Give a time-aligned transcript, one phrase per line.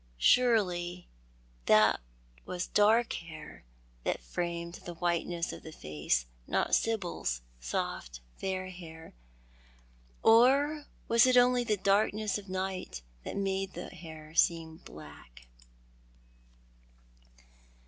[0.17, 1.07] Surely
[1.67, 2.01] that
[2.43, 3.63] was dark hair
[4.03, 9.13] that framed the whiteness of tho face, not Sibyl's soft, fair hair.
[10.23, 15.45] Or was it only tho darkness of night that made the hair seem black